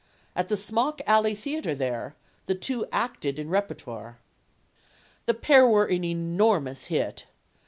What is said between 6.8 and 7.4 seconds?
hit.